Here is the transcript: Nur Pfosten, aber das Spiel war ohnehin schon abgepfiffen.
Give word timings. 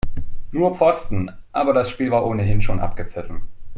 Nur 0.51 0.73
Pfosten, 0.73 1.29
aber 1.51 1.73
das 1.73 1.91
Spiel 1.91 2.09
war 2.09 2.25
ohnehin 2.25 2.63
schon 2.63 2.79
abgepfiffen. 2.79 3.43